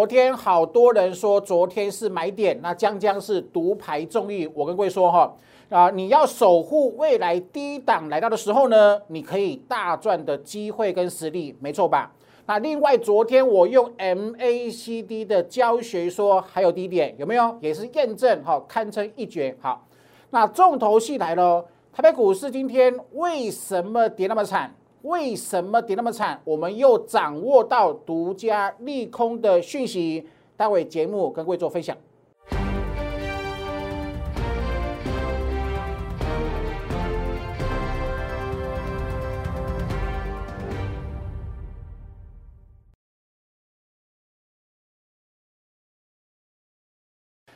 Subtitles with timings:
[0.00, 4.48] 昨天好多人说昨天是买点，那将将是独排众议。
[4.54, 5.34] 我跟各位说哈，
[5.70, 12.12] 啊，你要守护未来低档来到的时候呢，你可以大赚的机会跟实力，没错吧？
[12.46, 17.58] 那另外昨天我用 MACD 的教学说还有低点有没有？
[17.60, 19.56] 也是验证哈，堪称一绝。
[19.60, 19.84] 好，
[20.30, 24.72] 那重头戏来了，台北股市今天为什么跌那么惨？
[25.08, 26.38] 为什么跌那么惨？
[26.44, 31.96] 我们又掌握到独家利空的讯息，待会节目跟各位做分享。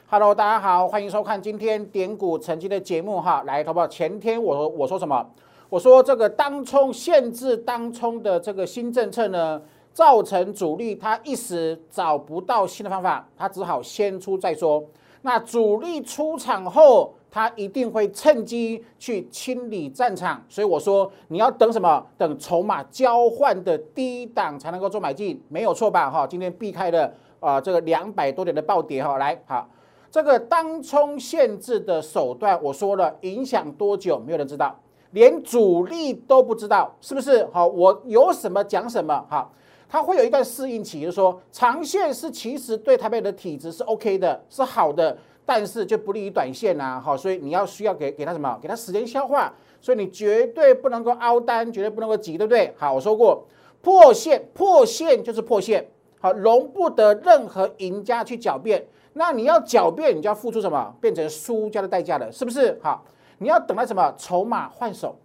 [0.07, 3.43] Hello，大家好，欢迎收看今天点股成绩的节目哈。
[3.43, 5.31] 来，投保前天我我说什么？
[5.73, 9.59] 我说这个当冲限制当冲的这个新政策呢，
[9.95, 14.85] 造成主力他一时找不到新的方法，他只好先出再说。
[15.23, 20.45] 那主力出场后，他一定会趁机去清理战场。
[20.47, 22.07] 所以我说你要等什么？
[22.19, 26.11] 等筹码交换的低档才能够做买进，没有错吧？
[26.11, 29.17] 哈，今天避开了啊这个两百多点的暴跌哈。
[29.17, 29.67] 来，好，
[30.11, 34.19] 这个当冲限制的手段，我说了，影响多久？
[34.19, 34.79] 没有人知道。
[35.13, 37.67] 连主力都不知道是不是好？
[37.67, 39.51] 我有什么讲什么哈？
[39.89, 47.01] 它会有一段适应期，就是说长线是其实对台北的体质是 OK 的，是好的，但是就不利于短线呐。
[47.03, 48.59] 好，所以你要需要给给他什么？
[48.63, 49.53] 给他时间消化。
[49.83, 52.73] 所以你绝对不能够凹单，绝对不能够急，对不对？
[52.79, 53.45] 好，我说过
[53.81, 55.85] 破线，破线就是破线，
[56.21, 58.87] 好，容不得任何赢家去狡辩。
[59.15, 60.95] 那你要狡辩，你就要付出什么？
[61.01, 62.79] 变成输家的代价了，是不是？
[62.81, 63.05] 好。
[63.43, 65.17] 你要等它什么筹码换手，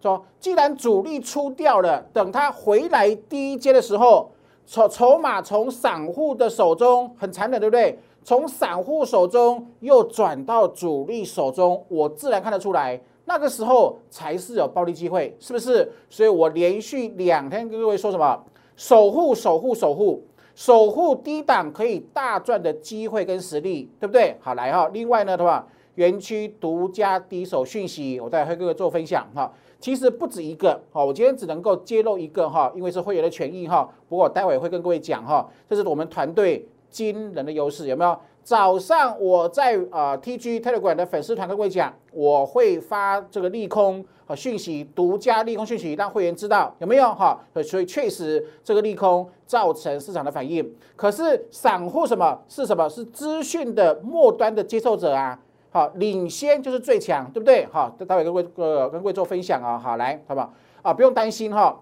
[0.00, 4.30] 说既然主力出掉了，等它回来第一阶的时候，
[4.66, 7.98] 筹筹码从散户的手中很残忍，对不对？
[8.24, 15.90] 从散户手中又转到主力手中，我自然看得出来，那个时候才是有暴利机会，是不是？
[16.10, 18.44] 所以我连续两天跟各位说什么，
[18.76, 20.22] 守护、守护、守护、
[20.54, 24.36] 守护低档可以大赚的机会跟实力，对不对？
[24.40, 25.66] 好，来哈，另外呢，对吧？
[25.98, 29.52] 园区独家第一手讯息，我再会各位做分享哈。
[29.80, 33.88] 其实不止一个哈，我今天只能够揭露一个哈，因为是会员的权益哈。
[34.08, 38.16] 不过待会会跟各位讲哈，这是我们团队惊人的优势，有没有？
[38.44, 47.36] 早上我在啊 TG Telegram 的粉丝团跟各位讲，我会发这个利空和讯息，独家利空讯息，让会员知道有没有哈？
[47.64, 50.72] 所以确实这个利空造成市场的反应。
[50.94, 52.88] 可是散户什么是什么？
[52.88, 55.36] 是资讯的末端的接受者啊。
[55.78, 57.64] 好，领先就是最强，对不对？
[57.66, 59.78] 好，待会跟各位呃跟各位做分享啊。
[59.78, 60.52] 好，来，好不好？
[60.82, 61.80] 啊，不用担心哈，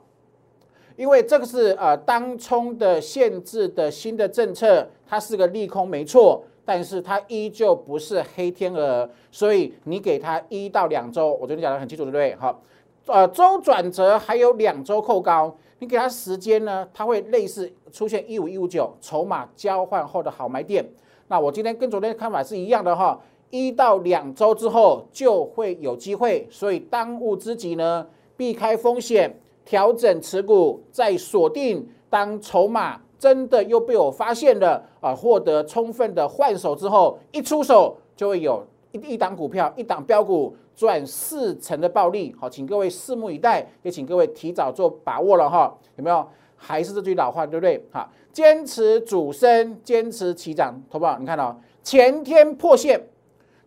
[0.96, 12.34] 因为这个是呃当冲的限制的新的政策，它是个利空没错，但是它依旧不是黑天鹅，所以你给它一到两周，我昨天讲的很清楚，对不对？
[12.34, 12.60] 好，
[13.06, 20.84] 呃，周转折还有两周扣高，你给它时间呢，它会类似出现一五一五九筹码交换后的好买点。
[21.28, 23.18] 那我今天跟昨天的看法是一样的哈。
[23.50, 31.88] 一到两周之后就会有机会，所以当务之急呢，避开风险，调整持股，再锁定。
[32.08, 42.34] 当筹码真的又被我发现了啊，获得充分的换手之后，一出手就会有一一档股票，一档标股赚四成的暴利。
[42.38, 45.76] 好，请各位拭目以待，也请各位提早做把握了哈。
[45.96, 46.26] 有没有？
[46.54, 47.84] 还是这句老话，对不对？
[47.92, 51.18] 哈，坚持主升，坚持起涨，投保。
[51.18, 53.00] 你看到前天破线。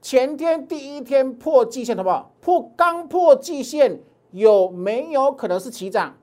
[0.02, 2.32] 前天第一天破季线，好不好？
[2.40, 4.00] 破刚破季线，
[4.32, 6.16] 有没有可能是起涨？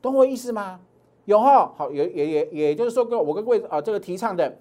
[0.00, 0.78] 懂我意思吗？
[1.24, 4.56] 有哈，好，也也也也就是说，跟我跟各位啊，这个提倡的，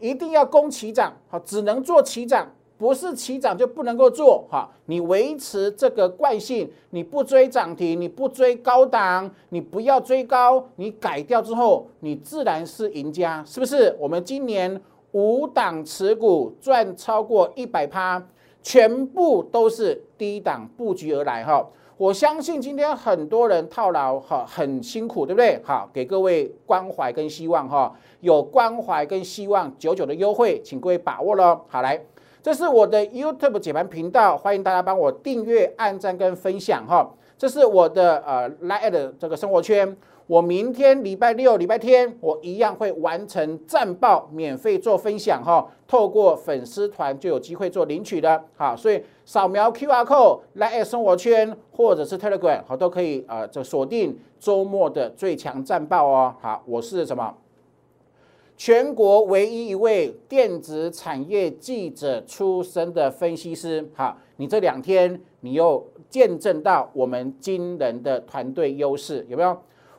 [0.00, 4.70] 一定要攻起涨，好，只能做起涨，不是起涨就不能够做，哈。
[4.86, 13.96] 你维持这个惯性，你不追涨停，你不追高档，你不要追高，你改掉之后，你自然是赢家，是不是？
[14.00, 14.82] 我们今年。
[15.16, 18.22] 五档持股赚超过一百趴，
[18.62, 21.66] 全部都是低档布局而来哈。
[21.96, 25.58] 我相信今天很多人套牢哈，很辛苦，对不对？
[25.64, 27.90] 好，给各位关怀跟希望哈，
[28.20, 31.62] 有关怀跟希望，九九的优惠，请各位把握喽。
[31.66, 31.98] 好，来，
[32.42, 37.10] 这是我的 YouTube 解盘频道，欢迎大家帮我订阅、按赞跟分享哈。
[37.38, 39.96] 这是我的呃 Line 的这个生活圈。
[40.26, 45.64] 我明天礼拜六、礼拜天，我一样会完成战报，免费做分享哈。
[45.86, 56.34] 透过粉丝团就有机会做领取的，好，所以扫描 Q R code 来生活圈或者是 Telegram 好都可以啊，这锁定周末的最强战报哦。
[56.40, 57.32] 好，我是什么？
[58.56, 63.88] 全国唯一一位电子产业记者出身的分析师。
[63.94, 69.56] 好，你这两天你又见证到我们惊人的团队优势，有没有？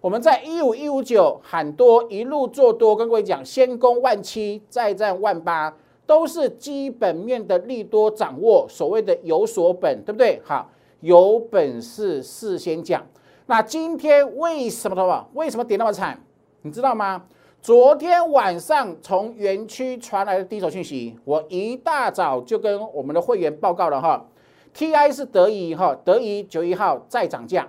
[0.07, 5.75] 我们在一五一五九喊多，一路做多，跟各位讲，先攻万七，再战万八，
[6.05, 10.41] 都是基本面的利多掌握，所谓的有所本，对不对？
[10.45, 10.69] 好，
[11.01, 13.05] 有本事事先讲。
[13.47, 16.17] 那今天为什么的话，为什么跌那么惨？
[16.61, 17.25] 你知道吗？
[17.61, 24.25] 昨天晚上从园区传来的第一手讯息，我一大早就跟我们的会员报告了哈。
[24.73, 27.67] TI 是德仪哈，德仪九一号再涨价，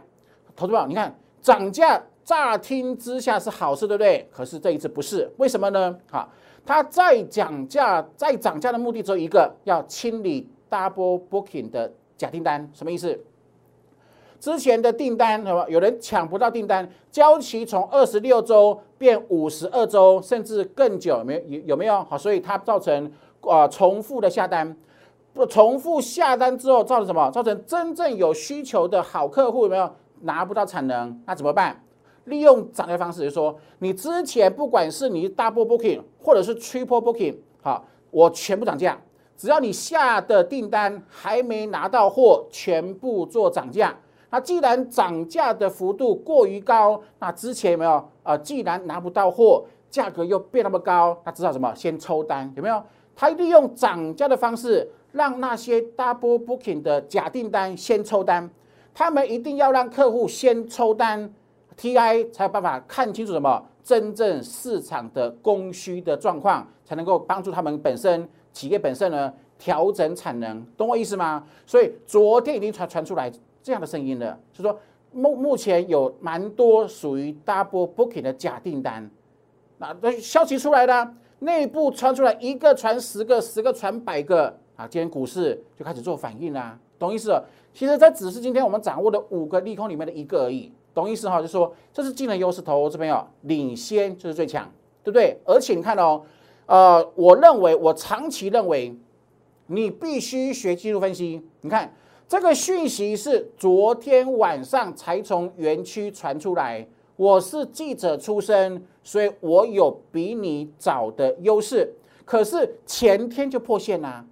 [0.54, 2.00] 投资者你看涨价。
[2.28, 4.28] 乍听之下是好事，对不对？
[4.30, 5.96] 可是这一次不是，为什么呢？
[6.10, 6.28] 好，
[6.66, 12.70] 它再涨价、再涨价的目的只有一个，要清理 double booking 的假订单。
[12.74, 13.18] 什么意思？
[14.38, 15.66] 之前的订单什么？
[15.70, 22.04] 有人抢不到订单，交期从二十六周变五十二周，甚至更久，有没有有没有？
[22.04, 23.10] 好，所以它造成
[23.40, 24.76] 啊重复的下单，
[25.32, 27.30] 不重复下单之后造成什么？
[27.30, 29.90] 造成真正有需求的好客户有没有
[30.20, 31.18] 拿不到产能？
[31.24, 31.82] 那怎么办？
[32.28, 38.98] 利用涨价方式，就是说，你之前不管是你 double booking 或者是 triple booking，好，我全部涨价，
[39.36, 43.94] 只要你下的订单还没拿到货，全部做涨价。
[44.30, 48.36] 那既然涨价的幅度过于高，那之前有没有啊？
[48.36, 51.74] 既然拿不到货，价格又变那么高，那至少什么？
[51.74, 52.82] 先抽单有没有？
[53.16, 58.50] 他利用涨价的方式，让那些 double booking 的假订单先抽单，
[58.92, 61.32] 他们一定要让客户先抽单。
[61.78, 71.46] TI 才有办法看清楚什么真正市场的供需的状况，才能够帮助他们本身企业本身呢调整产能，懂我意思吗？
[71.64, 73.32] 所以昨天已经传传出来
[73.62, 74.76] 这样的声音了，是说
[75.12, 79.08] 目目前有蛮多属于 double booking 的假订单，
[79.78, 87.40] 那消息出来了，内部传出来一个传十个，十个传百个啊，今天股市就开始做反应啦，懂意思？
[87.72, 90.72] 其实这只是今天我们掌握的五个利空里面的一个而已。
[90.98, 94.68] 懂意思哈，就说这是技能优势，投这边哦，领先就是最强，
[95.04, 95.38] 对不对？
[95.44, 96.22] 而且你看哦，
[96.66, 98.92] 呃，我认为我长期认为，
[99.68, 101.40] 你必须学技术分析。
[101.60, 101.94] 你看
[102.26, 106.84] 这个讯息是昨天晚上才从园区传出来，
[107.14, 111.94] 我是记者出身，所以我有比你早的优势。
[112.24, 114.26] 可是前天就破线啦，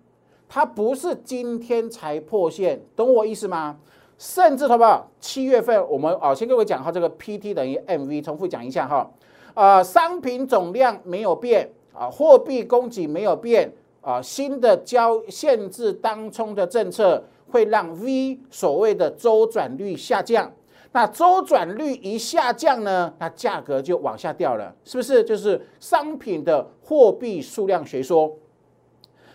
[0.49, 3.79] 它不是今天才破线，懂我意思吗？
[4.19, 5.11] 甚至好不好？
[5.21, 9.11] 七月份我们啊，先各位讲哈，这个 PT 等于 MV，重复讲一下哈。
[9.53, 13.71] 啊，商品总量没有变啊，货币供给没有变
[14.01, 20.51] 啊，新的交限制当冲的政策会让 V 所谓的周转率下降。
[20.93, 25.23] 那周转率一下降呢，那价格就往下掉了，是不是？
[25.23, 28.35] 就是商品的货币数量学说。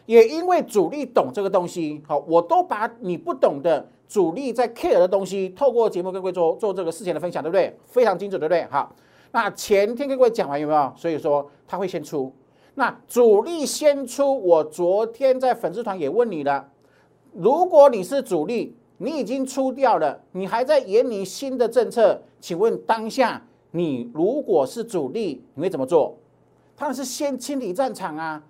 [0.07, 3.88] 也因为主力懂这个东西，好，我都把你不懂的。
[4.12, 7.74] 主力在 care 的东西，透过节目跟各位做做这个事前的分享，对不对？
[7.86, 8.68] 非常精准，对不对？
[8.69, 8.94] 好，
[9.31, 10.94] 那前天跟各位讲完有没有？
[10.98, 12.30] 所以说他会先出，
[12.75, 14.38] 那主力先出。
[14.44, 16.68] 我昨天在粉丝团也问你了，
[17.31, 23.42] 如果你是主力，你已经出掉了，你还在研拟新的政策，请问当下
[23.72, 26.18] 你如果是主力，你会怎么做？
[26.75, 28.44] 当然是先清理战场啊。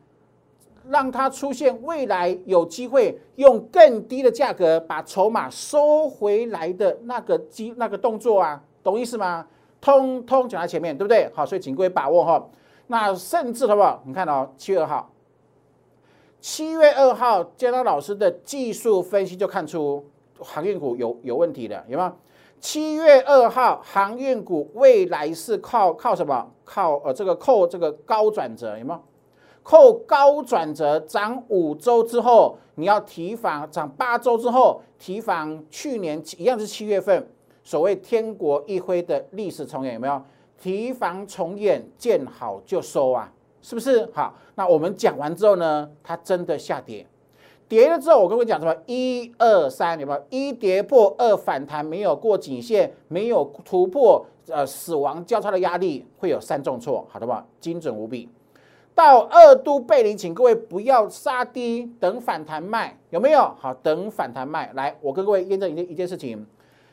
[0.90, 9.48] 让它出现未来有机会用更低的价格把筹码收回来的那个机那个动作啊，懂意思吗？
[9.80, 11.30] 通通讲在前面，对不对？
[11.34, 12.50] 好，所以请各位把握哈。
[12.88, 14.02] 那甚至好不好？
[14.06, 15.10] 你看哦，七月二号，
[16.40, 20.06] 七月二号，建章老师的技术分析就看出
[20.40, 22.16] 航运股有有问题的，有吗？
[22.60, 26.52] 七月二号，航运股未来是靠靠什么？
[26.64, 29.02] 靠呃这个扣这个高转折，有吗？
[29.64, 37.28] 扣高转折涨五周之后，你要提防涨八周之后提防去年一样是七月份，
[37.64, 40.22] 所谓天国一挥的历史重演有没有？
[40.58, 43.32] 提防重演，见好就收啊，
[43.64, 44.08] 是不是？
[44.14, 47.04] 好，那我们讲完之后呢，它真的下跌，
[47.68, 48.76] 跌了之后，我跟你讲什么？
[48.86, 50.24] 一二三，有没有？
[50.30, 57.44] 一跌破，二反弹，没有过颈线，没有突破呃死亡交叉的压力，会有三重挫，好的吧？
[57.60, 58.30] 精准无比。
[58.94, 63.40] 到二度背离，请各位不要杀低，等反弹卖，有没有？
[63.58, 64.72] 好，等反弹卖。
[64.74, 66.46] 来，我跟各位验证一件一件事情：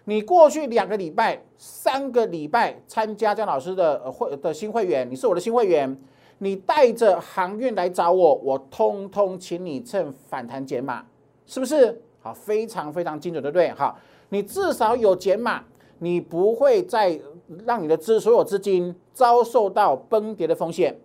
[0.04, 6.00] 你过去两个礼拜、三个礼拜参加江老师的会的新会员，你是我的新会员，
[6.38, 11.04] 你带着航运来找我，我通通请你趁反弹减码，
[11.46, 12.00] 是不是？
[12.20, 13.70] 好，非常非常精准，对不对？
[13.72, 13.98] 好，
[14.30, 15.62] 你至少有减码，
[15.98, 17.20] 你不会再
[17.66, 20.96] 让你的资所有资金遭受到崩跌的风险。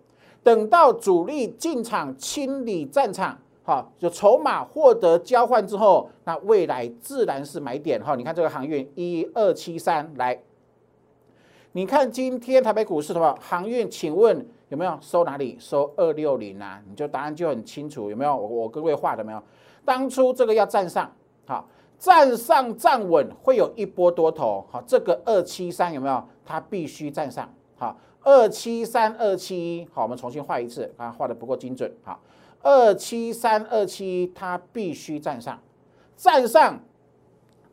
[0.44, 8.14] 等到主力进场清理战场，好，就筹码获得交换之后，那未来自然是买点哈。
[8.14, 10.38] 你看这个航运一二七三来，
[11.72, 15.56] 你看今天台北股市的话，航运，请问有没有收哪里？
[15.58, 16.80] 收二六零啊？
[16.86, 18.36] 你就答案就很清楚，有没有？
[18.36, 19.42] 我我各位画的没有？
[19.82, 21.10] 当初这个要站上，
[21.46, 21.66] 好，
[21.98, 26.22] 站上站稳会有一波多头，好，这个二七三有没有？
[26.44, 27.96] 它必须站上，好。
[28.26, 32.18] 二七三二七一，好，我们重新画一次，啊，画的不够精准，好，
[32.62, 35.60] 二七三二七一，它必须站上，
[36.16, 36.80] 站上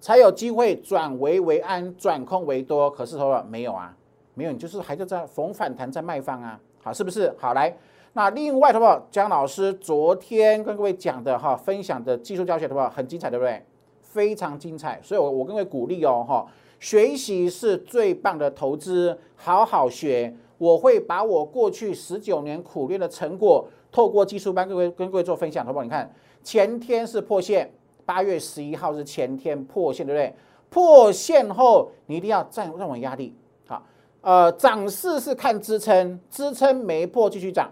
[0.02, 2.92] 才有机会转危为安，转空为多。
[2.92, 3.96] 可是说没有啊，
[4.34, 7.34] 没有，你就是还是在逢反弹在卖方啊，好，是不是？
[7.40, 7.74] 好，来，
[8.12, 13.66] 那另外的话，江老师昨天跟各位讲的哈，分享的技术教学的话很精彩，对不对？
[14.02, 16.46] 非常精彩，所以我我各位鼓励哦，哈。
[16.82, 20.36] 学习是最棒的投资，好好学。
[20.58, 25.84] 我会把我过去十九年苦练的成果，透过技术班跟各位跟各位做分享，好不好？
[25.84, 26.12] 你看
[26.44, 27.72] 前天是破线，
[28.04, 30.36] 八月十一号是前天破线，对不对？
[30.72, 33.36] 破线后你一定要站站稳压力，
[33.68, 33.84] 好，
[34.22, 37.72] 呃，涨势是看支撑，支撑没破继续涨，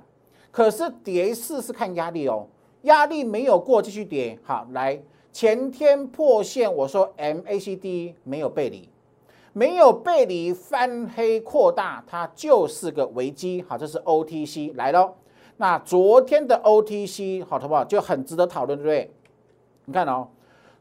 [0.51, 2.47] 可是跌势是看压力哦，
[2.83, 5.01] 压力没有过继续跌，好，来
[5.31, 8.87] 前天破线，我说 MACD 没有背离。
[9.59, 13.61] 没有背离翻黑扩大，它就是个危机。
[13.67, 15.15] 好，这是 OTC 来喽。
[15.57, 17.83] 那昨天的 OTC 好，好不好？
[17.83, 19.13] 就很值得讨论，对不对？
[19.83, 20.29] 你看哦，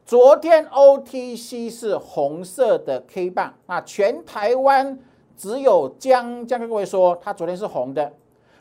[0.05, 4.97] 昨天 OTC 是红色的 K 棒，那全台湾
[5.35, 8.13] 只有江江跟各位说，它昨天是红的。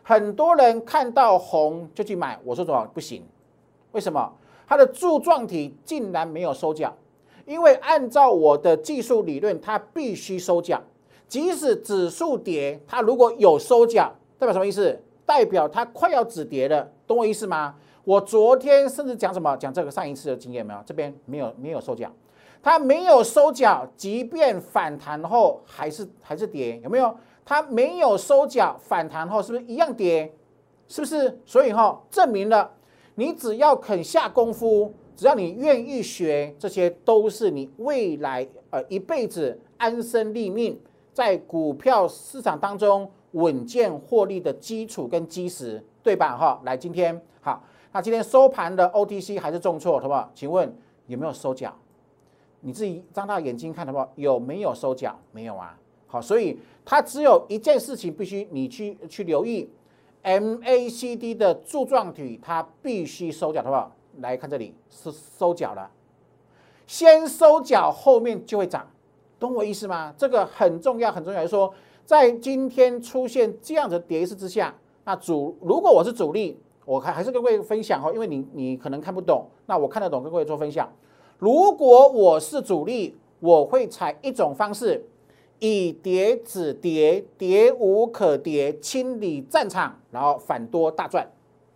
[0.02, 3.24] 很多人看到红就去买，我说什么不行？
[3.92, 4.32] 为什么？
[4.66, 6.92] 它的柱状体竟然没有收脚。
[7.48, 10.80] 因为按照我的技术理论，它必须收脚。
[11.26, 15.00] 即使指数跌，它如果有收脚，代表什么意思？
[15.24, 17.74] 代表它快要止跌了，懂我意思吗？
[18.04, 19.56] 我昨天甚至讲什么？
[19.56, 20.80] 讲这个上一次的经验没有？
[20.84, 22.10] 这边没有没有收脚，
[22.62, 27.14] 它没有收脚，即便反弹后还是还是跌，有没有？
[27.46, 30.34] 它没有收脚，反弹后是不是一样跌？
[30.86, 31.40] 是不是？
[31.46, 32.70] 所以哈，证明了
[33.14, 34.94] 你只要肯下功夫。
[35.18, 40.78] 只要你愿意学，这些都是你未来呃一辈子安身立命，
[41.12, 46.36] 在股票市场当中稳健获利的基础跟基石，对吧？
[46.36, 47.60] 哈，来，今天好，
[47.90, 50.30] 那今天收盘的 OTC 还是重挫，好不好？
[50.36, 50.72] 请问
[51.08, 51.74] 有没有收脚？
[52.60, 54.08] 你自己张大眼睛看，好不好？
[54.14, 55.18] 有没有收脚？
[55.32, 55.76] 没有啊。
[56.06, 59.68] 好，所以它只有一件事情必须你去去留意
[60.22, 63.92] ，MACD 的柱状体它必须收脚，好不好？
[64.20, 65.90] 来看这里是收脚了，
[66.86, 68.86] 先收脚，后面就会涨，
[69.38, 70.14] 懂我意思吗？
[70.16, 71.42] 这个很重要，很重要。
[71.42, 71.72] 就说，
[72.04, 80.90] 在今天出现这样的跌势之下，那主如果我是主力，我还还是跟各位分享哈，因为你你可能看不懂，那我看得懂，跟各位做分享。
[81.38, 85.06] 如果我是主力，我会采一种方式，
[85.60, 91.30] 以跌止跌，跌无可跌，清理战场，然后反多大赚，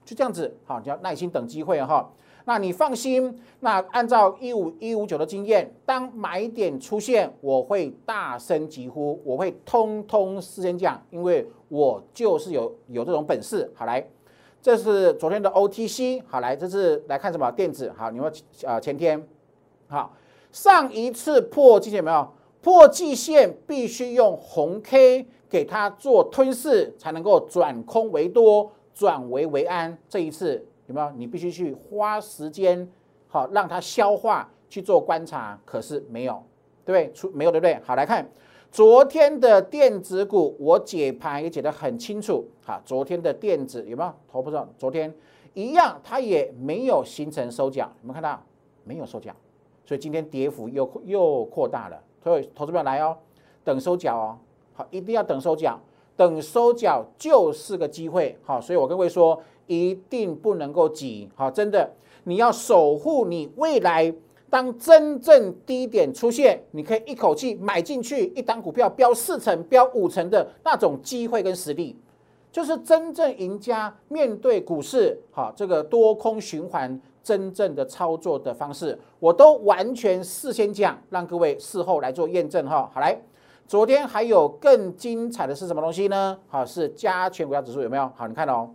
[0.05, 0.57] 就这样子。
[0.65, 2.11] 好，你要耐心等机会哈。
[2.45, 13.71] 那你放心，那按照一五一五九的经验，当买点出现，我会大声疾呼，我会通通事先讲，因为我就是有有这种本事。
[13.75, 14.05] 好来，
[14.61, 17.93] 这是昨天的 OTC，好来，这是来看什么电子？
[17.97, 18.33] 好，你们
[18.65, 19.25] 呃前天，
[19.87, 20.13] 好
[20.51, 22.29] 上一次破季线没有？
[22.61, 29.97] 破季线必须用红 K 给它做吞噬，才能够转空为多，转危为安。
[30.09, 30.67] 这一次。
[30.93, 31.11] 有没有？
[31.17, 32.87] 你必须去花时间，
[33.27, 35.59] 好让它消化去做观察。
[35.65, 36.43] 可是没有，
[36.85, 37.13] 对不对？
[37.15, 37.81] 出没有，对不对？
[37.83, 38.29] 好，来看
[38.71, 42.47] 昨天的电子股，我解盘也解得很清楚。
[42.63, 44.13] 好，昨天的电子有没有？
[44.31, 44.69] 投不上？
[44.77, 45.13] 昨天
[45.55, 47.91] 一样，它也没有形成收脚。
[48.03, 48.43] 有没有看到？
[48.85, 49.33] 没有收脚，
[49.87, 51.99] 所以今天跌幅又又扩大了。
[52.23, 53.17] 所以投资者来哦，
[53.65, 54.39] 等收脚哦。
[54.75, 55.81] 好，一定要等收脚，
[56.17, 58.39] 等收脚就是个机会。
[58.43, 59.41] 好，所以我跟各位说。
[59.73, 61.91] 一定不能够挤，好，真的，
[62.25, 64.15] 你要守护你未来。
[64.51, 71.97] 当真正低点出现，你可以一口气买进去一档股票，标四成、标五成的那种机会跟实力，
[72.51, 82.91] 就是真正赢家面对股市，好，这个多空循环真正的操作的方式，我都完全事先讲，让各位事后来做验证哈。
[82.93, 83.19] 好，来，
[83.67, 86.39] 昨天还有更精彩的是什么东西呢？
[86.49, 88.13] 好，是加权股价指数有没有？
[88.15, 88.69] 好，你看哦。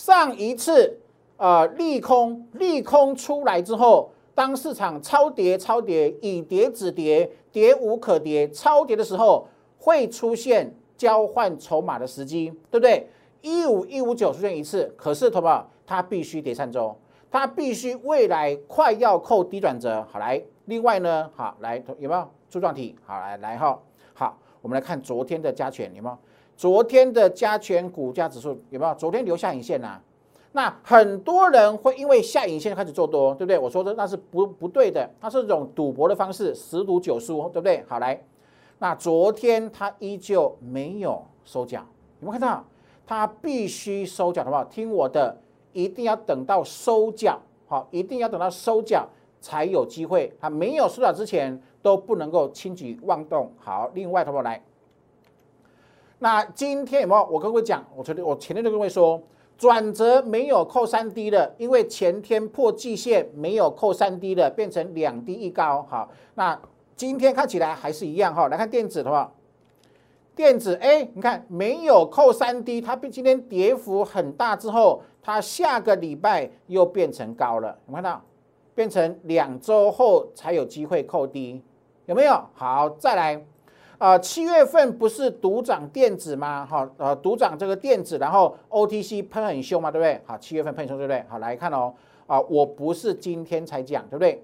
[0.00, 0.98] 上一次，
[1.36, 13.10] 呃，利空利空出来之后，当市场超跌超跌，以跌止跌，跌无可跌，超跌的时候，会出现交换筹码的时机，对不对？
[13.42, 16.96] 一五一五九出现一次，可是同胞它必须跌三周，
[17.30, 20.02] 它必须未来快要扣低转折。
[20.10, 22.96] 好来，另外呢，好来有没有柱状体？
[23.04, 23.78] 好来来哈，
[24.14, 26.16] 好，我们来看昨天的加权有没有？
[26.60, 28.94] 昨天的加权股价指数有没有？
[28.96, 29.98] 昨天留下影线呐？
[30.52, 33.58] 那很多人会因为下影线开始做多，对不对？
[33.58, 37.82] 我说的那是不不对的，它是这种赌博的方式，十赌九输，对不对？
[37.88, 38.22] 好来，
[38.78, 41.78] 那昨天它依旧没有收脚，
[42.20, 42.62] 有没有看到？
[43.06, 44.62] 它必须收脚，好不好？
[44.64, 45.34] 听我的，
[45.72, 49.08] 一定要等到收脚，好，一定要等到收脚
[49.40, 50.30] 才有机会。
[50.38, 53.50] 它没有收脚之前都不能够轻举妄动。
[53.56, 54.42] 好，另外，好不好？
[54.42, 54.62] 来。
[56.22, 57.26] 那今天有没有？
[57.30, 59.18] 我跟各位讲，我昨天我前天就跟各位说，
[59.56, 65.86] 转折没有扣三 D 的，因为前天破季线没有扣三 D 的，变成两低一高。
[65.88, 66.60] 好，那
[66.94, 68.48] 今天看起来还是一样哈。
[68.48, 69.32] 来看电子的话，
[70.36, 78.22] 电子哎，你看没有扣三 D，它今天跌幅很大之后，它下个礼拜又变成高了，有看到？
[78.74, 81.62] 变成两周后才有机会扣低，
[82.04, 82.44] 有没有？
[82.52, 83.42] 好，再来。
[84.00, 86.64] 啊，七月份不是独涨电子吗？
[86.64, 90.18] 哈，呃，独涨这个电子，然后 OTC 喷很凶嘛，对不对？
[90.24, 91.22] 好，七月份喷凶，对不对？
[91.28, 91.92] 好，来看哦，
[92.26, 94.42] 啊，我不是今天才讲，对不对？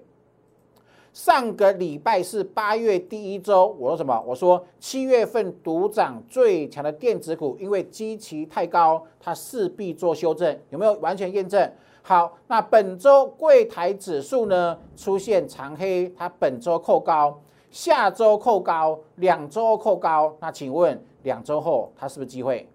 [1.11, 4.23] 上个礼拜是八月第一周，我说什么？
[4.27, 11.67] 我说七月份独涨最强的电子股，因为基期太高，它势必做修正，有没有完全验证？
[12.03, 17.41] 好，那本周柜台指数呢出现长黑，它本周扣高。
[17.77, 22.67] 下周扣高，两周扣高，那请问两周后它是不是机会？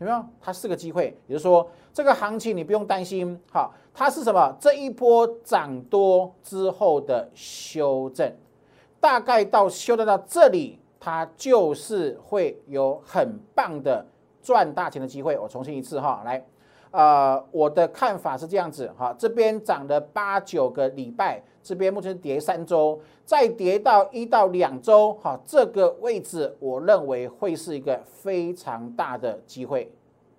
[0.00, 0.24] 有没有？
[0.40, 4.52] 它是个机会，也就是说这个行情你不用担心，好，它是什么？
[4.58, 8.28] 这一波涨多之后的修正，
[8.98, 14.04] 大概到修正到这里，它就是会有很棒的
[14.42, 15.38] 赚大钱的机会。
[15.38, 16.44] 我重新一次哈，来，
[16.94, 21.42] 呃，我的看法是这样子哈，这边涨了八九个礼拜。
[21.60, 29.90] 这边目前跌三周，再跌到一到两周，哈，这个位置我认为会是一个非常大的机会，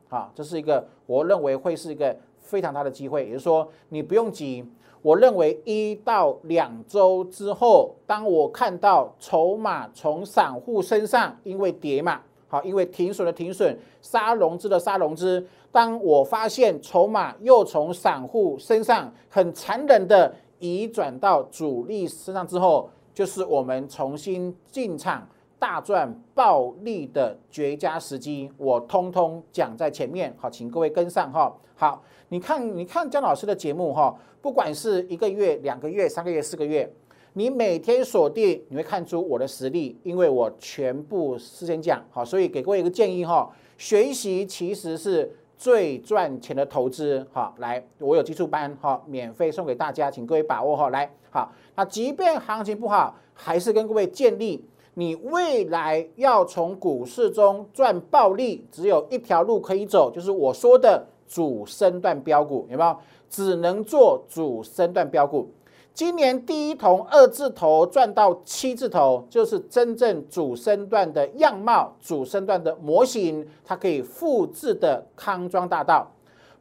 [0.08, 4.63] 啊，这是一个我认为会是一个非常大的机会，也就是说你不用急，
[5.02, 12.22] 我认为一到两周之后，当我看到筹码从散户身上因为跌嘛，
[12.56, 20.34] 好，因为停损的停损，杀融资的杀融资，当我发现筹码又从散户身上很残忍的。
[20.60, 25.28] 移转到主力身上之后，就是我们重新进场
[25.60, 28.50] 大赚暴利的绝佳时机。
[28.58, 31.54] 我通通讲在前面，好，请各位跟上哈。
[31.76, 36.89] 好，你看，你看姜老师的节目哈，不管是一个月、两个月、三个月、四个月，
[37.38, 45.32] 你每天锁定，你会看出我的实力，因为我全部事先讲好，所以给各位一个建议哈，学习其实是。
[45.58, 62.98] 最赚钱的投资，哈，来，我有基础班，哈，免费送给大家，请各位把握，哈，来，好，那即便行情不好，还是跟各位建立，你未来要从股市中赚暴利，只有一条路可以走，就是我说的主升段标股，有没有？
[63.30, 65.50] 只能做主升段标股。
[65.95, 76.12] 今年第一桶二字头赚到七字头，就是真正主升段的样貌，主升段的模型，它可以复制的康庄大道。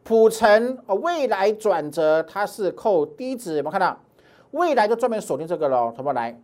[0.05, 3.99] 普成未来转折，它是扣低值，有没有看到？
[4.53, 6.41] 未来就专门锁定这个喽，同不来？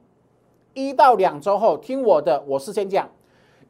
[0.75, 3.09] 一到两周后，听我的，我事先讲，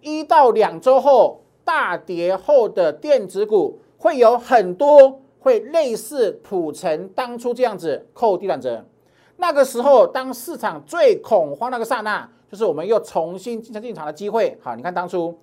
[0.01, 8.83] 一到两周后大跌后的电子股会有很多会类似普成当初这样子扣低转折。
[9.41, 14.57] 那个时候，当市场最恐慌那个刹那，就是我们又重新进进场的机会。
[14.63, 15.37] 好，你看当初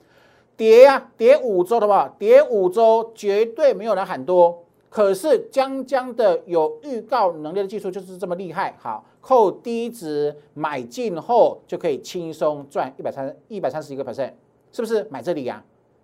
[0.55, 4.63] 跌呀，跌五周的话，跌五周绝对没有人喊多。
[4.87, 8.75] 可是江江的有预告能力的技术就是这么厉害。
[8.79, 14.31] 好，扣低值买进后就可以轻松赚一百三一百三十一个 percent，
[14.71, 15.63] 是不是买这里呀？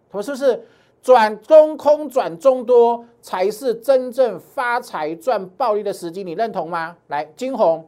[0.10, 0.60] 他们是不是？
[1.04, 6.96] 转中空转中多才是真正发财赚暴利的时机，你认同吗？
[7.10, 7.86] 来，金红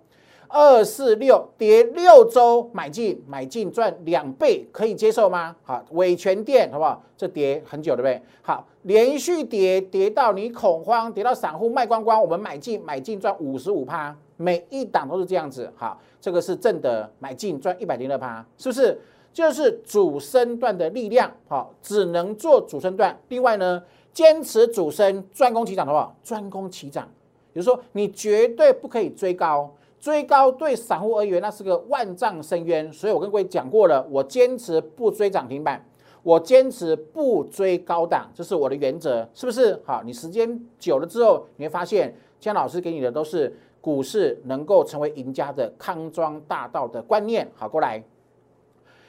[0.49, 5.55] 二四六跌六周买进，买进赚两倍，可以接受吗？
[5.63, 7.01] 好，伟全店好不好？
[7.15, 8.21] 这跌很久对不对？
[8.41, 15.71] 好，连续跌跌到你恐慌，跌到散户卖光光，我们买进买进赚五十五趴，每一档都是这样子。
[15.77, 18.99] 好，这个是正的买进赚一百零二趴，是不是？
[19.35, 23.19] 就是主升段的力量，好，只能做主升段。
[23.27, 27.05] 另外呢，坚持主升，专攻起涨的话，专攻起涨。
[27.51, 29.69] 比如说，你绝对不可以追高，
[29.99, 32.89] 追高对散户而言那是个万丈深渊。
[32.93, 35.85] 所以我跟各位讲过了，我坚持不追涨停板，
[36.23, 39.77] 我坚持不追高档，这是我的原则，是不是？
[39.83, 47.45] 好，你时间久了之后，你会发现姜老师给你的都是股市能够成为赢家的康庄大道的观念。
[47.53, 48.01] 好，过来，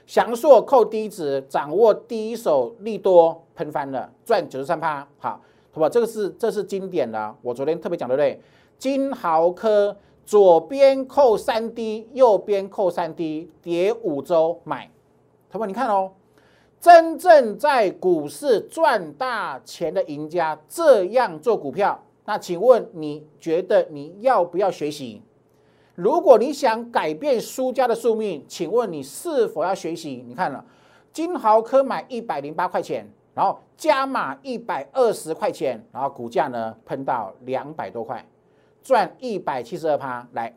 [0.07, 5.07] 祥硕扣低值，掌握第一手利多喷翻了，赚九十三趴。
[5.19, 5.41] 好，
[5.73, 8.41] 好吧，这个是这是经典的，我昨天特别讲对不对？
[8.79, 14.89] 金豪科左边扣三 D，右边扣三 D，跌五周买，
[15.51, 15.67] 好吧？
[15.67, 16.13] 你看哦，
[16.81, 25.21] 真正在股市赚大钱的赢家这样做股票，那请问你觉得你要不要学习？
[25.97, 30.23] 如果你想改变输家的宿命，请问你是否要学习？
[30.27, 30.65] 你看了
[31.11, 38.25] 金豪科买一百零八块钱，然后加码一百二十块钱，然后股价呢喷到两百多块。
[38.83, 40.55] 赚一百七十二趴，来，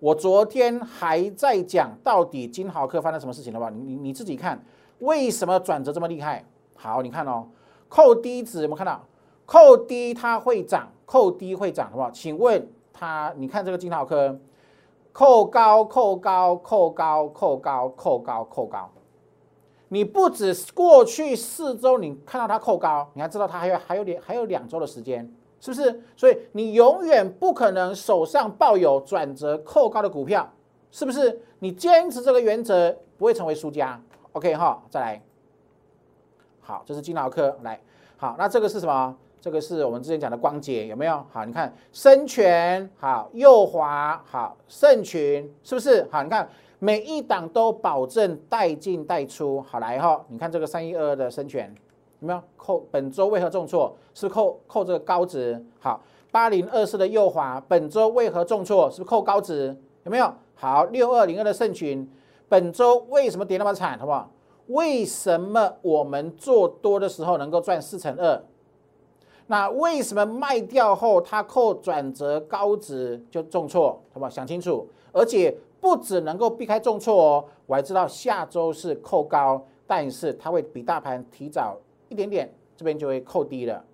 [0.00, 3.70] 我昨天还在讲到底金豪科发生什么事情了吧？
[3.70, 4.60] 你你自己看，
[4.98, 6.44] 为什么转折这么厉害？
[6.74, 7.46] 好，你看哦，
[7.88, 9.04] 扣低值有没有看到？
[9.46, 12.10] 扣低它会涨，扣低会涨，好不好？
[12.10, 14.38] 请问它，你看这个金豪科，
[15.12, 18.90] 扣高扣高扣高扣高扣高扣高，
[19.88, 25.30] 你不止过去四周你看到它扣高，你还知道它还有还有两还有两周的时间。
[25.60, 26.02] 是不是？
[26.14, 30.46] 所以你永远不可能手上抱有转折扣高的股票，
[30.90, 31.40] 是不是？
[31.60, 33.98] 你坚持这个原则，不会成为输家。
[34.32, 35.22] OK 哈，再来。
[36.60, 37.80] 好，这是金劳科，来。
[38.18, 39.16] 好，那这个是什么？
[39.44, 41.22] 这个是我们之前讲的光洁，有没有？
[41.30, 46.02] 好，你看深全，好，右滑，好，盛群，是不是？
[46.10, 49.60] 好，你看每一档都保证带进带出。
[49.60, 51.66] 好，来哈，你看这个三一二二的深全。
[52.20, 52.86] 有没有扣？
[52.90, 53.94] 本周为何重挫？
[54.14, 55.62] 是扣扣这个高值。
[55.78, 58.90] 好，八零二四的右滑，本周为何重挫？
[58.90, 59.76] 是不是扣高值？
[60.04, 60.32] 有没有？
[60.54, 62.10] 好，六二零二的盛群，
[62.48, 63.98] 本周为什么跌那么惨？
[63.98, 64.30] 好不好？
[64.68, 68.42] 为什么我们做多的时候能够赚四成二？
[69.46, 73.90] 那为什么卖掉后它扣转折高值就重挫？
[74.12, 74.30] 好不好？
[74.30, 74.88] 想清楚。
[75.12, 81.76] 而且不只能够避开重挫哦，我还知道下周是扣高，但是它会比大盘提早。
[82.08, 83.84] 一点点，这边就会扣低了，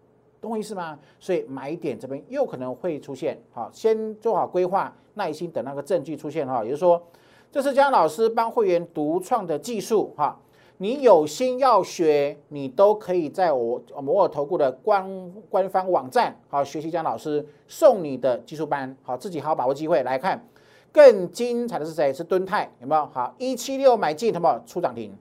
[0.40, 0.98] 懂我意思吗？
[1.18, 6.62] 所以买点这边又可能会出现，好，先做好规划，耐心等那个证据出现哈。
[6.62, 7.02] 也就是说，
[7.50, 10.38] 这是江老师帮会员独创的技术哈，
[10.82, 20.42] 你有心要学，你都可以在我摩尔投顾的官官方网站好学习江老师送你的技术班，好，自己好好把握机会来看。
[20.90, 22.10] 更精彩的是谁？
[22.10, 23.04] 是敦泰有没有？
[23.12, 25.12] 好，一七六买进，有没有出涨停？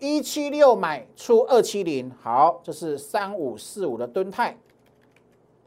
[0.00, 4.56] 一七六买出二七零，好，这是三五四五的吨泰，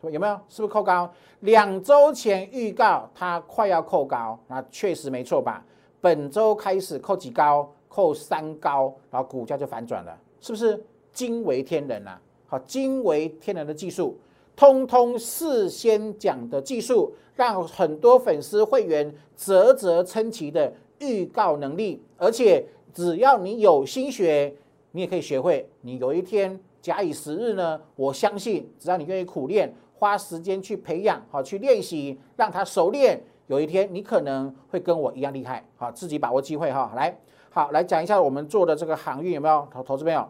[0.02, 0.38] 有没有？
[0.50, 1.10] 是不是扣高？
[1.40, 5.64] 两周前预告它快要扣高，那确实没错吧？
[6.02, 7.72] 本周开始扣几高？
[7.96, 12.20] 后三高，然后股价就反转了，是不是惊为天人啊？
[12.48, 14.18] 好，惊为天人的技术，
[14.56, 22.66] 通通事先讲的技术，让很多粉丝会员啧啧称奇的预告能力，而且。
[22.96, 24.56] 只要你有心学，
[24.94, 25.70] 你也可以学会。
[25.82, 27.82] 你有一天假以时日呢？
[27.98, 35.62] 我相信，只要你愿意苦练，花时间去培养，好去练习，让他熟练，有一天你可能会跟我一样厉害。
[35.76, 36.94] 好，自己把握机会哈。
[36.96, 37.14] 来，
[37.56, 40.30] 好来讲一下我们做的这个航运有没有投投资没有？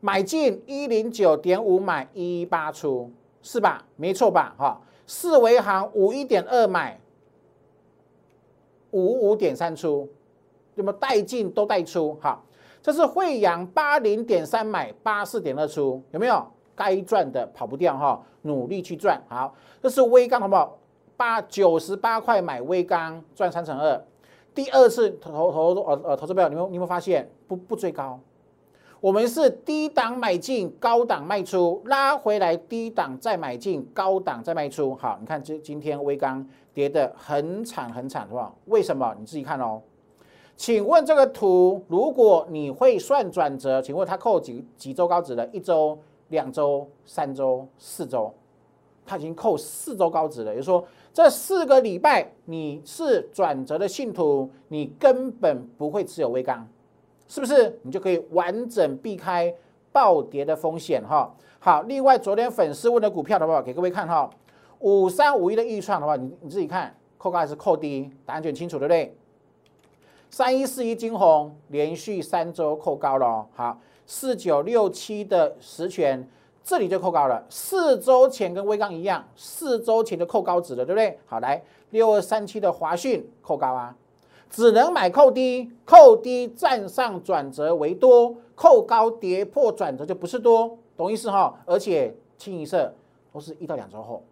[0.00, 3.08] 买进一零九点五买一八出
[3.40, 3.84] 是吧？
[3.94, 4.52] 没错吧？
[4.58, 6.98] 哈，四维航五一点二买
[8.90, 10.08] 五五点三出。
[10.74, 12.18] 有没有带进都带出？
[12.20, 12.44] 好，
[12.82, 16.44] 这是惠阳八零点三买八四点二出，有没有？
[16.74, 19.22] 该赚的跑不掉哈，努力去赚。
[19.28, 20.76] 好，这是微钢好不好？
[21.16, 24.04] 八九十八块买微钢赚三成二。
[24.54, 28.18] 第二次投投呃呃投资票，你们你们发现不不追高？
[29.00, 34.94] 我们是低档买进，高档卖出，拉回来低档再买进，高档再卖出。
[34.94, 38.54] 好，你看今今天微钢跌得很惨很惨，是吧？
[38.66, 39.12] 为什么？
[39.18, 39.82] 你自己看哦。
[40.56, 45.44] 请问这个图，如果你会算转折，请问它扣几几周高值了？
[45.48, 48.32] 一周、两周、三周、四周，
[49.04, 50.50] 它已经扣四周高值了。
[50.50, 56.66] 也就是说，这四个礼拜你是转折的信徒，你根本不会持有微钢，
[57.28, 57.78] 是不是？
[57.82, 59.54] 你就可以完整避开
[59.92, 61.34] 暴跌的风险哈。
[61.58, 64.28] 好，另外昨天粉丝问的股票的话，给各位看哈，
[64.80, 68.10] 五三五一的预创的话，你你自己看，扣高还是扣低？
[68.26, 69.14] 答案就很清楚，对不对？
[70.28, 76.26] 三一四一金红连续三周扣高了，好，四九六七的实权
[76.64, 81.18] 这里就扣高了，四周前跟微刚一样，四周前就扣高值了，对不对？
[81.26, 83.96] 好，来六二三七的华讯扣高啊，
[84.48, 91.52] 只能买扣低，扣低站上转折为多，扣高跌破转折就不是多，懂意思哈？
[91.66, 92.94] 而且清一色
[93.32, 94.22] 都是一到两周后，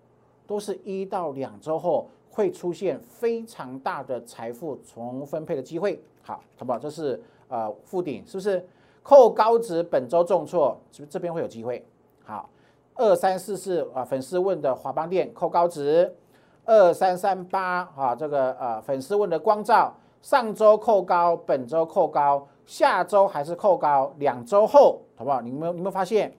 [0.47, 6.01] 都是一到两周后会出现非常大的财富重分配的机会。
[6.23, 6.79] 好，好不好？
[6.79, 8.64] 这是呃附顶，是不是？
[9.03, 11.85] 扣高值本周重挫，是不是这边会有机会？
[12.24, 12.48] 好，
[12.94, 16.14] 二三四四啊，粉丝问的华邦店扣高值，
[16.64, 25.40] 二三三八啊，这个呃粉丝问的光照，上周扣高，本周扣高，下周还是扣高，两周后好不好？
[25.40, 26.33] 你们有你们发现？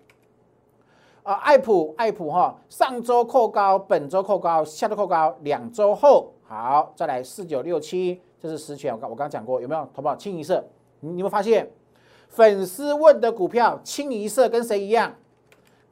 [1.23, 9.81] 啊，爱普爱普哈，上周扣高，本周扣高，下周扣高，两周后好，再来四九六七，这是实权，我刚我刚讲过，有没有？
[9.93, 10.15] 好不好？
[10.15, 10.63] 清一色，
[10.99, 11.69] 你有没有发现？
[12.27, 15.13] 粉丝问的股票清一色跟谁一样？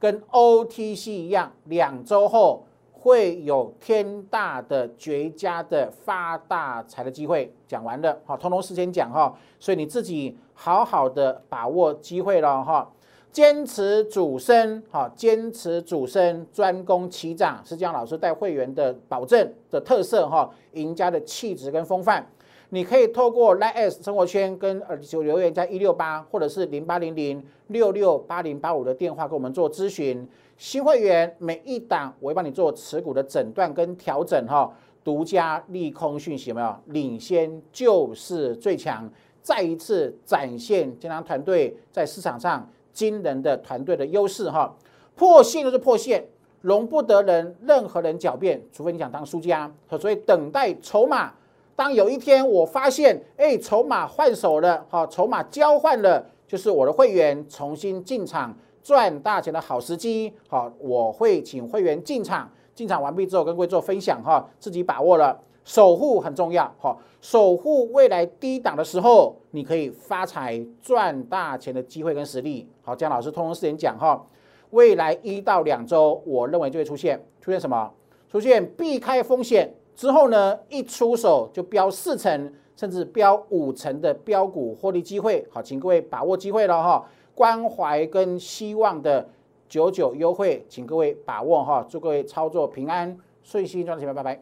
[0.00, 7.54] 跟 OTC 一样，两周后会有天大的绝佳的发大财的机会。
[7.68, 12.90] 讲完了，好，通通事先讲哈，所以你自己好好的把握机会了哈，
[13.30, 22.26] 坚持主升，哈，坚持主升，专攻齐涨，是江老师带会员的保证的特色哈，赢家的气质跟风范。
[22.72, 30.26] 你可以透过 Line S 生活圈跟耳就留言在一六八或者是零八零零六六八零八五的电话跟我们做咨询。
[30.56, 36.72] 新会员每一档我会帮你做持股的诊断跟调整哈，独家利空讯息有没有？
[36.86, 39.10] 领先就是最强，
[39.42, 44.72] 再一次展现健康团队在市场上惊人的团队的优势哈。
[45.16, 46.24] 破线就是破线，
[46.60, 49.68] 容不得人任何人狡辩，除非你想当输家。
[49.98, 51.32] 所以等待筹码。
[51.80, 74.22] 当有一天我发现，哎，筹码换手了，好，筹码交换了，就是我的会员重新进场赚大钱的好时机，好，我会请会员进场，进场完毕之后跟各位做分享，哈，自己把握了，守护很重要，哈，守护未来低档的时候，你可以发财赚大钱的机会跟实力，好，江老师通通时间讲，哈，
[74.68, 77.90] 未来一到两周，我认为就会出现，出现什么？
[78.30, 79.74] 出现避开风险。
[80.00, 87.06] 之后呢，一出手就标四成，甚至标五成的标股获利机会，好，请各位把握机会了哈。
[87.34, 89.28] 关怀跟希望的
[89.68, 91.86] 九九优惠，请各位把握哈。
[91.86, 94.40] 祝各位操作平安顺心，赚钱，拜拜。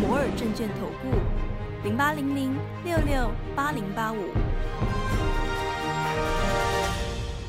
[0.00, 4.16] 摩尔证券投顾零八零零六六八零八五。